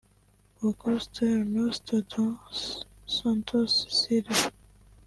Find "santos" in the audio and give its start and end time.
3.05-3.85